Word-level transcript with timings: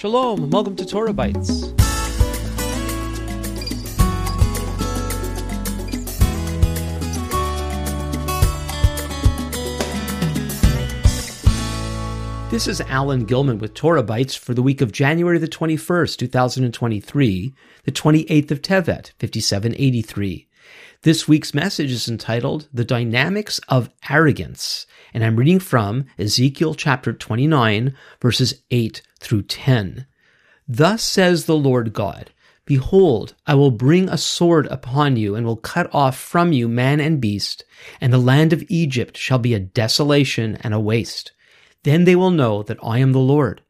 Shalom, 0.00 0.44
and 0.44 0.50
welcome 0.50 0.76
to 0.76 0.86
Torah 0.86 1.12
Bytes. 1.12 1.76
This 12.50 12.66
is 12.66 12.80
Alan 12.80 13.26
Gilman 13.26 13.58
with 13.58 13.74
Torah 13.74 14.02
Bytes 14.02 14.38
for 14.38 14.54
the 14.54 14.62
week 14.62 14.80
of 14.80 14.90
January 14.90 15.36
the 15.36 15.46
21st, 15.46 16.16
2023, 16.16 17.54
the 17.84 17.92
28th 17.92 18.50
of 18.50 18.62
Tevet, 18.62 19.12
5783. 19.18 20.48
This 21.02 21.28
week's 21.28 21.52
message 21.52 21.92
is 21.92 22.08
entitled 22.08 22.68
The 22.72 22.86
Dynamics 22.86 23.60
of 23.68 23.90
Arrogance, 24.08 24.86
and 25.12 25.22
I'm 25.22 25.36
reading 25.36 25.58
from 25.58 26.06
Ezekiel 26.18 26.74
chapter 26.74 27.12
29, 27.12 27.94
verses 28.18 28.62
8 28.70 29.02
through 29.20 29.42
10. 29.42 30.06
Thus 30.66 31.02
says 31.02 31.44
the 31.44 31.56
Lord 31.56 31.92
God, 31.92 32.32
Behold, 32.64 33.34
I 33.46 33.54
will 33.54 33.72
bring 33.72 34.08
a 34.08 34.16
sword 34.16 34.66
upon 34.68 35.16
you, 35.16 35.34
and 35.34 35.44
will 35.44 35.56
cut 35.56 35.92
off 35.92 36.16
from 36.16 36.52
you 36.52 36.68
man 36.68 37.00
and 37.00 37.20
beast, 37.20 37.64
and 38.00 38.12
the 38.12 38.18
land 38.18 38.52
of 38.52 38.64
Egypt 38.68 39.16
shall 39.16 39.38
be 39.38 39.54
a 39.54 39.58
desolation 39.58 40.56
and 40.60 40.72
a 40.72 40.78
waste. 40.78 41.32
Then 41.82 42.04
they 42.04 42.14
will 42.14 42.30
know 42.30 42.62
that 42.62 42.78
I 42.82 42.98
am 42.98 43.12
the 43.12 43.18
Lord. 43.18 43.62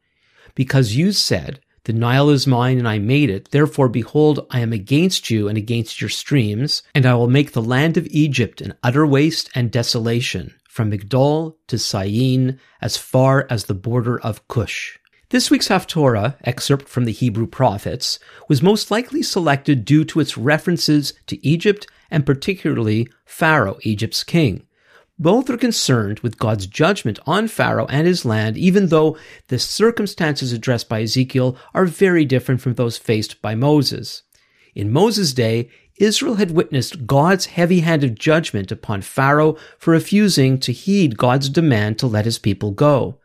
Because 0.53 0.95
you 0.95 1.11
said, 1.11 1.61
the 1.85 1.93
Nile 1.93 2.29
is 2.29 2.45
mine 2.45 2.77
and 2.77 2.87
I 2.87 2.99
made 2.99 3.31
it. 3.31 3.49
Therefore, 3.49 3.89
behold, 3.89 4.45
I 4.51 4.59
am 4.59 4.71
against 4.71 5.31
you 5.31 5.47
and 5.47 5.57
against 5.57 5.99
your 5.99 6.11
streams, 6.11 6.83
and 6.93 7.07
I 7.07 7.15
will 7.15 7.27
make 7.27 7.53
the 7.53 7.61
land 7.61 7.97
of 7.97 8.05
Egypt 8.11 8.61
an 8.61 8.75
utter 8.83 9.05
waste 9.07 9.49
and 9.55 9.71
desolation, 9.71 10.53
from 10.69 10.91
Migdol 10.91 11.55
to 11.67 11.79
Syene, 11.79 12.59
as 12.81 12.97
far 12.97 13.47
as 13.49 13.65
the 13.65 13.73
border 13.73 14.19
of 14.19 14.47
Cush. 14.47 14.99
This 15.31 15.49
week's 15.49 15.69
Haftorah, 15.69 16.35
excerpt 16.43 16.89
from 16.89 17.05
the 17.05 17.13
Hebrew 17.13 17.47
prophets, 17.47 18.19
was 18.49 18.61
most 18.61 18.91
likely 18.91 19.23
selected 19.23 19.85
due 19.85 20.03
to 20.03 20.19
its 20.19 20.37
references 20.37 21.13
to 21.27 21.47
Egypt 21.47 21.87
and 22.09 22.25
particularly 22.25 23.07
Pharaoh, 23.23 23.77
Egypt's 23.83 24.25
king. 24.25 24.67
Both 25.17 25.49
are 25.49 25.55
concerned 25.55 26.19
with 26.19 26.37
God's 26.37 26.67
judgment 26.67 27.17
on 27.25 27.47
Pharaoh 27.47 27.85
and 27.85 28.05
his 28.05 28.25
land, 28.25 28.57
even 28.57 28.87
though 28.87 29.17
the 29.47 29.57
circumstances 29.57 30.51
addressed 30.51 30.89
by 30.89 31.03
Ezekiel 31.03 31.55
are 31.73 31.85
very 31.85 32.25
different 32.25 32.59
from 32.59 32.73
those 32.73 32.97
faced 32.97 33.41
by 33.41 33.55
Moses. 33.55 34.23
In 34.75 34.91
Moses' 34.91 35.31
day, 35.31 35.69
Israel 35.95 36.35
had 36.35 36.51
witnessed 36.51 37.07
God's 37.07 37.45
heavy 37.45 37.79
handed 37.79 38.19
judgment 38.19 38.69
upon 38.69 39.01
Pharaoh 39.01 39.55
for 39.77 39.91
refusing 39.91 40.59
to 40.59 40.73
heed 40.73 41.17
God's 41.17 41.47
demand 41.47 41.99
to 41.99 42.07
let 42.07 42.25
his 42.25 42.37
people 42.37 42.71
go. 42.71 43.20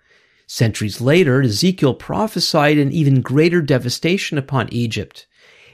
Centuries 0.46 1.00
later, 1.00 1.42
Ezekiel 1.42 1.94
prophesied 1.94 2.78
an 2.78 2.92
even 2.92 3.20
greater 3.20 3.60
devastation 3.60 4.38
upon 4.38 4.72
Egypt. 4.72 5.26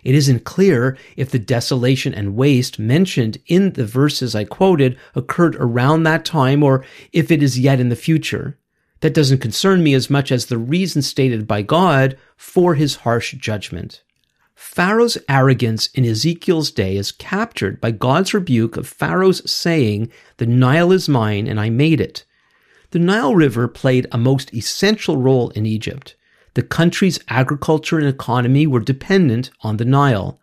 It 0.03 0.15
isn't 0.15 0.45
clear 0.45 0.97
if 1.17 1.31
the 1.31 1.39
desolation 1.39 2.13
and 2.13 2.35
waste 2.35 2.79
mentioned 2.79 3.39
in 3.47 3.75
the 3.75 3.87
verses 3.87 4.35
I 4.35 4.45
quoted 4.45 4.99
occurred 5.15 5.57
around 5.57 6.03
that 6.03 6.25
time 6.25 6.63
or 6.63 6.85
if 7.13 7.31
it 7.31 7.43
is 7.43 7.59
yet 7.59 7.81
in 7.81 7.89
the 7.89 7.97
future. 7.97 8.59
That 9.01 9.15
doesn't 9.15 9.39
concern 9.39 9.83
me 9.83 9.95
as 9.95 10.11
much 10.11 10.33
as 10.33 10.47
the 10.47 10.59
reason 10.59 11.03
stated 11.03 11.47
by 11.47 11.63
God 11.63 12.17
for 12.37 12.75
his 12.75 12.97
harsh 12.97 13.35
judgment. 13.35 14.03
Pharaoh's 14.55 15.19
arrogance 15.29 15.89
in 15.89 16.05
Ezekiel's 16.05 16.71
day 16.71 16.97
is 16.97 17.13
captured 17.13 17.81
by 17.81 17.91
God's 17.91 18.33
rebuke 18.33 18.77
of 18.77 18.89
Pharaoh's 18.89 19.49
saying, 19.51 20.11
The 20.39 20.47
Nile 20.47 20.93
is 20.93 21.09
mine 21.09 21.47
and 21.47 21.61
I 21.61 21.69
made 21.69 22.01
it. 22.01 22.25
The 22.93 22.99
Nile 22.99 23.35
River 23.35 23.69
played 23.69 24.07
a 24.13 24.19
most 24.19 24.53
essential 24.53 25.17
role 25.17 25.49
in 25.51 25.65
Egypt. 25.65 26.15
The 26.53 26.63
country's 26.63 27.19
agriculture 27.27 27.99
and 27.99 28.07
economy 28.07 28.67
were 28.67 28.81
dependent 28.81 29.51
on 29.63 29.79
the 29.79 29.87
Nile. 29.87 30.39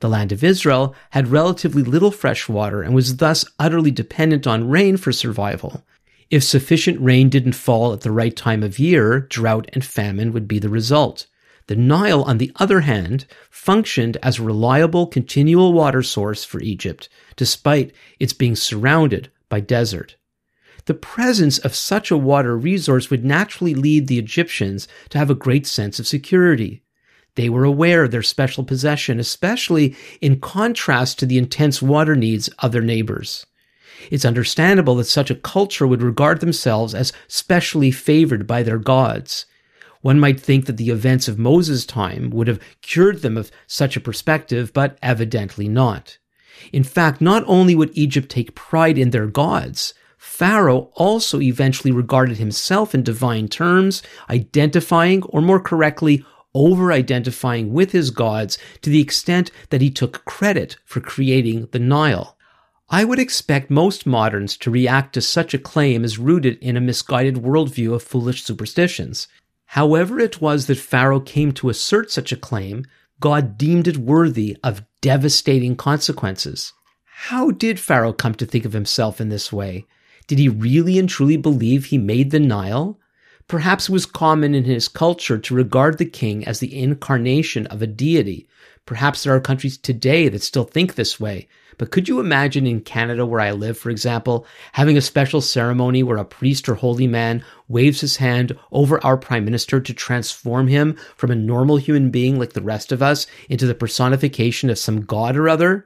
The 0.00 0.08
land 0.08 0.32
of 0.32 0.42
Israel 0.42 0.96
had 1.10 1.28
relatively 1.28 1.84
little 1.84 2.10
fresh 2.10 2.48
water 2.48 2.82
and 2.82 2.92
was 2.92 3.18
thus 3.18 3.44
utterly 3.56 3.92
dependent 3.92 4.48
on 4.48 4.68
rain 4.68 4.96
for 4.96 5.12
survival. 5.12 5.84
If 6.28 6.42
sufficient 6.42 7.00
rain 7.00 7.28
didn't 7.28 7.52
fall 7.52 7.92
at 7.92 8.00
the 8.00 8.10
right 8.10 8.34
time 8.34 8.64
of 8.64 8.80
year, 8.80 9.20
drought 9.20 9.70
and 9.72 9.84
famine 9.84 10.32
would 10.32 10.48
be 10.48 10.58
the 10.58 10.68
result. 10.68 11.28
The 11.68 11.76
Nile, 11.76 12.24
on 12.24 12.38
the 12.38 12.50
other 12.56 12.80
hand, 12.80 13.26
functioned 13.48 14.16
as 14.24 14.40
a 14.40 14.42
reliable 14.42 15.06
continual 15.06 15.72
water 15.72 16.02
source 16.02 16.42
for 16.42 16.60
Egypt, 16.62 17.08
despite 17.36 17.92
its 18.18 18.32
being 18.32 18.56
surrounded 18.56 19.30
by 19.48 19.60
desert. 19.60 20.16
The 20.86 20.94
presence 20.94 21.58
of 21.58 21.74
such 21.74 22.10
a 22.10 22.16
water 22.16 22.56
resource 22.56 23.08
would 23.10 23.24
naturally 23.24 23.74
lead 23.74 24.08
the 24.08 24.18
Egyptians 24.18 24.88
to 25.10 25.18
have 25.18 25.30
a 25.30 25.34
great 25.34 25.66
sense 25.66 25.98
of 25.98 26.06
security. 26.06 26.82
They 27.34 27.48
were 27.48 27.64
aware 27.64 28.04
of 28.04 28.10
their 28.10 28.22
special 28.22 28.64
possession, 28.64 29.18
especially 29.18 29.96
in 30.20 30.40
contrast 30.40 31.18
to 31.20 31.26
the 31.26 31.38
intense 31.38 31.80
water 31.80 32.14
needs 32.16 32.48
of 32.58 32.72
their 32.72 32.82
neighbors. 32.82 33.46
It's 34.10 34.24
understandable 34.24 34.96
that 34.96 35.04
such 35.04 35.30
a 35.30 35.36
culture 35.36 35.86
would 35.86 36.02
regard 36.02 36.40
themselves 36.40 36.94
as 36.94 37.12
specially 37.28 37.90
favored 37.90 38.46
by 38.46 38.62
their 38.62 38.78
gods. 38.78 39.46
One 40.00 40.18
might 40.18 40.40
think 40.40 40.66
that 40.66 40.76
the 40.76 40.90
events 40.90 41.28
of 41.28 41.38
Moses' 41.38 41.86
time 41.86 42.30
would 42.30 42.48
have 42.48 42.60
cured 42.82 43.22
them 43.22 43.36
of 43.36 43.52
such 43.68 43.96
a 43.96 44.00
perspective, 44.00 44.72
but 44.72 44.98
evidently 45.00 45.68
not. 45.68 46.18
In 46.72 46.82
fact, 46.82 47.20
not 47.20 47.44
only 47.46 47.74
would 47.74 47.96
Egypt 47.96 48.28
take 48.28 48.56
pride 48.56 48.98
in 48.98 49.10
their 49.10 49.26
gods, 49.26 49.94
Pharaoh 50.24 50.90
also 50.94 51.40
eventually 51.40 51.90
regarded 51.90 52.38
himself 52.38 52.94
in 52.94 53.02
divine 53.02 53.48
terms, 53.48 54.04
identifying, 54.30 55.24
or 55.24 55.42
more 55.42 55.58
correctly, 55.58 56.24
over 56.54 56.92
identifying 56.92 57.72
with 57.72 57.90
his 57.90 58.10
gods 58.10 58.56
to 58.82 58.90
the 58.90 59.00
extent 59.00 59.50
that 59.70 59.80
he 59.80 59.90
took 59.90 60.24
credit 60.24 60.76
for 60.84 61.00
creating 61.00 61.68
the 61.72 61.80
Nile. 61.80 62.38
I 62.88 63.04
would 63.04 63.18
expect 63.18 63.68
most 63.68 64.06
moderns 64.06 64.56
to 64.58 64.70
react 64.70 65.12
to 65.14 65.20
such 65.20 65.54
a 65.54 65.58
claim 65.58 66.04
as 66.04 66.20
rooted 66.20 66.56
in 66.58 66.76
a 66.76 66.80
misguided 66.80 67.34
worldview 67.34 67.92
of 67.92 68.04
foolish 68.04 68.44
superstitions. 68.44 69.26
However, 69.66 70.20
it 70.20 70.40
was 70.40 70.66
that 70.66 70.78
Pharaoh 70.78 71.20
came 71.20 71.50
to 71.54 71.68
assert 71.68 72.12
such 72.12 72.30
a 72.30 72.36
claim, 72.36 72.86
God 73.18 73.58
deemed 73.58 73.88
it 73.88 73.96
worthy 73.96 74.56
of 74.62 74.84
devastating 75.00 75.74
consequences. 75.74 76.72
How 77.04 77.50
did 77.50 77.80
Pharaoh 77.80 78.12
come 78.12 78.36
to 78.36 78.46
think 78.46 78.64
of 78.64 78.72
himself 78.72 79.20
in 79.20 79.28
this 79.28 79.52
way? 79.52 79.84
Did 80.32 80.38
he 80.38 80.48
really 80.48 80.98
and 80.98 81.10
truly 81.10 81.36
believe 81.36 81.84
he 81.84 81.98
made 81.98 82.30
the 82.30 82.40
Nile? 82.40 82.98
Perhaps 83.48 83.90
it 83.90 83.92
was 83.92 84.06
common 84.06 84.54
in 84.54 84.64
his 84.64 84.88
culture 84.88 85.36
to 85.36 85.54
regard 85.54 85.98
the 85.98 86.06
king 86.06 86.42
as 86.46 86.58
the 86.58 86.74
incarnation 86.74 87.66
of 87.66 87.82
a 87.82 87.86
deity. 87.86 88.48
Perhaps 88.86 89.24
there 89.24 89.34
are 89.34 89.40
countries 89.40 89.76
today 89.76 90.30
that 90.30 90.42
still 90.42 90.64
think 90.64 90.94
this 90.94 91.20
way. 91.20 91.48
But 91.76 91.90
could 91.90 92.08
you 92.08 92.18
imagine 92.18 92.66
in 92.66 92.80
Canada, 92.80 93.26
where 93.26 93.42
I 93.42 93.50
live, 93.50 93.76
for 93.76 93.90
example, 93.90 94.46
having 94.72 94.96
a 94.96 95.02
special 95.02 95.42
ceremony 95.42 96.02
where 96.02 96.16
a 96.16 96.24
priest 96.24 96.66
or 96.66 96.76
holy 96.76 97.06
man 97.06 97.44
waves 97.68 98.00
his 98.00 98.16
hand 98.16 98.58
over 98.70 99.04
our 99.04 99.18
prime 99.18 99.44
minister 99.44 99.80
to 99.80 99.92
transform 99.92 100.66
him 100.66 100.96
from 101.14 101.30
a 101.30 101.34
normal 101.34 101.76
human 101.76 102.10
being 102.10 102.38
like 102.38 102.54
the 102.54 102.62
rest 102.62 102.90
of 102.90 103.02
us 103.02 103.26
into 103.50 103.66
the 103.66 103.74
personification 103.74 104.70
of 104.70 104.78
some 104.78 105.02
god 105.02 105.36
or 105.36 105.50
other? 105.50 105.84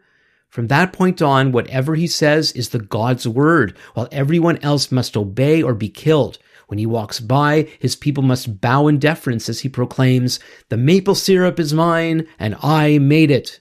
From 0.48 0.68
that 0.68 0.92
point 0.92 1.20
on, 1.20 1.52
whatever 1.52 1.94
he 1.94 2.06
says 2.06 2.52
is 2.52 2.70
the 2.70 2.78
God's 2.78 3.26
word, 3.26 3.76
while 3.94 4.08
everyone 4.10 4.58
else 4.58 4.90
must 4.90 5.16
obey 5.16 5.62
or 5.62 5.74
be 5.74 5.88
killed. 5.88 6.38
When 6.68 6.78
he 6.78 6.86
walks 6.86 7.20
by, 7.20 7.68
his 7.78 7.94
people 7.94 8.22
must 8.22 8.60
bow 8.60 8.88
in 8.88 8.98
deference 8.98 9.48
as 9.48 9.60
he 9.60 9.68
proclaims, 9.68 10.40
The 10.68 10.76
maple 10.76 11.14
syrup 11.14 11.60
is 11.60 11.72
mine, 11.72 12.26
and 12.38 12.56
I 12.62 12.98
made 12.98 13.30
it. 13.30 13.60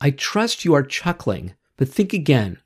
I 0.00 0.10
trust 0.10 0.64
you 0.64 0.74
are 0.74 0.82
chuckling, 0.82 1.54
but 1.76 1.88
think 1.88 2.12
again. 2.12 2.58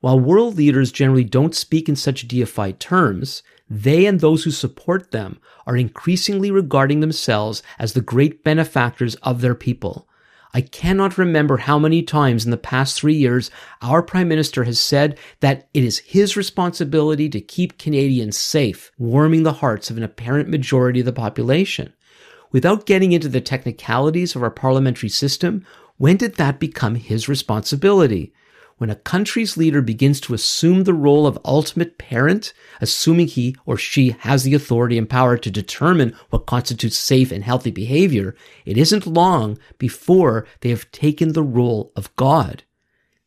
While 0.00 0.20
world 0.20 0.56
leaders 0.56 0.92
generally 0.92 1.24
don't 1.24 1.54
speak 1.54 1.88
in 1.88 1.96
such 1.96 2.28
deified 2.28 2.80
terms, 2.80 3.42
they 3.68 4.06
and 4.06 4.20
those 4.20 4.44
who 4.44 4.50
support 4.50 5.10
them 5.10 5.38
are 5.66 5.76
increasingly 5.76 6.50
regarding 6.50 7.00
themselves 7.00 7.62
as 7.78 7.92
the 7.92 8.00
great 8.00 8.44
benefactors 8.44 9.16
of 9.16 9.40
their 9.40 9.54
people. 9.54 10.05
I 10.56 10.62
cannot 10.62 11.18
remember 11.18 11.58
how 11.58 11.78
many 11.78 12.02
times 12.02 12.46
in 12.46 12.50
the 12.50 12.56
past 12.56 12.98
three 12.98 13.12
years 13.12 13.50
our 13.82 14.02
Prime 14.02 14.26
Minister 14.26 14.64
has 14.64 14.80
said 14.80 15.18
that 15.40 15.68
it 15.74 15.84
is 15.84 15.98
his 15.98 16.34
responsibility 16.34 17.28
to 17.28 17.42
keep 17.42 17.76
Canadians 17.76 18.38
safe, 18.38 18.90
warming 18.96 19.42
the 19.42 19.52
hearts 19.52 19.90
of 19.90 19.98
an 19.98 20.02
apparent 20.02 20.48
majority 20.48 21.00
of 21.00 21.04
the 21.04 21.12
population. 21.12 21.92
Without 22.52 22.86
getting 22.86 23.12
into 23.12 23.28
the 23.28 23.42
technicalities 23.42 24.34
of 24.34 24.42
our 24.42 24.50
parliamentary 24.50 25.10
system, 25.10 25.62
when 25.98 26.16
did 26.16 26.36
that 26.36 26.58
become 26.58 26.94
his 26.94 27.28
responsibility? 27.28 28.32
When 28.78 28.90
a 28.90 28.96
country's 28.96 29.56
leader 29.56 29.80
begins 29.80 30.20
to 30.20 30.34
assume 30.34 30.84
the 30.84 30.92
role 30.92 31.26
of 31.26 31.38
ultimate 31.44 31.96
parent, 31.96 32.52
assuming 32.80 33.26
he 33.26 33.56
or 33.64 33.76
she 33.76 34.10
has 34.20 34.42
the 34.42 34.54
authority 34.54 34.98
and 34.98 35.08
power 35.08 35.38
to 35.38 35.50
determine 35.50 36.14
what 36.28 36.46
constitutes 36.46 36.98
safe 36.98 37.32
and 37.32 37.42
healthy 37.42 37.70
behavior, 37.70 38.36
it 38.66 38.76
isn't 38.76 39.06
long 39.06 39.58
before 39.78 40.46
they 40.60 40.68
have 40.68 40.90
taken 40.90 41.32
the 41.32 41.42
role 41.42 41.90
of 41.96 42.14
God. 42.16 42.64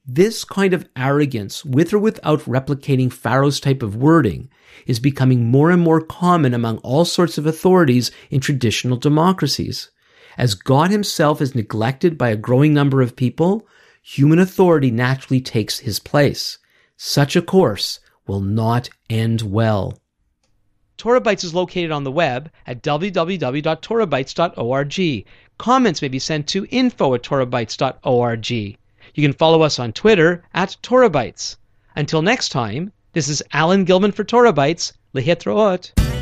This 0.05 0.43
kind 0.43 0.73
of 0.73 0.87
arrogance, 0.95 1.65
with 1.65 1.93
or 1.93 1.99
without 1.99 2.41
replicating 2.41 3.11
Pharaoh's 3.11 3.59
type 3.59 3.83
of 3.83 3.95
wording, 3.95 4.49
is 4.87 4.99
becoming 4.99 5.51
more 5.51 5.71
and 5.71 5.81
more 5.81 6.01
common 6.01 6.53
among 6.53 6.77
all 6.79 7.05
sorts 7.05 7.37
of 7.37 7.45
authorities 7.45 8.11
in 8.29 8.39
traditional 8.39 8.97
democracies. 8.97 9.91
As 10.37 10.53
God 10.53 10.89
himself 10.89 11.41
is 11.41 11.53
neglected 11.53 12.17
by 12.17 12.29
a 12.29 12.35
growing 12.35 12.73
number 12.73 13.01
of 13.01 13.15
people, 13.15 13.67
human 14.01 14.39
authority 14.39 14.89
naturally 14.91 15.41
takes 15.41 15.79
his 15.79 15.99
place. 15.99 16.57
Such 16.97 17.35
a 17.35 17.41
course 17.41 17.99
will 18.27 18.41
not 18.41 18.89
end 19.09 19.41
well. 19.41 19.97
Torah 20.97 21.21
Bytes 21.21 21.45
is 21.45 21.53
located 21.53 21.91
on 21.91 22.03
the 22.03 22.11
web 22.11 22.51
at 22.67 22.83
www.torahbytes.org. 22.83 25.25
Comments 25.57 26.01
may 26.01 26.09
be 26.09 26.19
sent 26.19 26.47
to 26.47 26.67
info 26.69 27.15
at 27.15 27.23
torahbytes.org. 27.23 28.51
You 28.51 28.75
can 29.15 29.33
follow 29.33 29.61
us 29.61 29.79
on 29.79 29.93
Twitter 29.93 30.43
at 30.53 30.75
Torah 30.81 31.09
Bytes. 31.09 31.55
Until 31.95 32.21
next 32.21 32.49
time, 32.49 32.91
this 33.13 33.29
is 33.29 33.41
Alan 33.53 33.85
Gilman 33.85 34.11
for 34.11 34.23
Torah 34.23 34.53
Bytes. 34.53 34.93
Lehitraot. 35.15 36.18